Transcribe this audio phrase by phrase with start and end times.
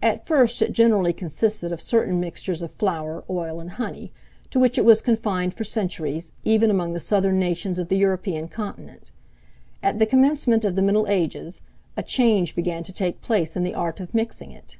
[0.00, 4.12] At first it generally consisted of certain mixtures of flour, oil, and honey,
[4.50, 8.46] to which it was confined for centuries, even among the southern nations of the European
[8.46, 9.10] continent.
[9.82, 11.62] At the commencement of the middle ages,
[11.96, 14.78] a change began to take place in the art of mixing it.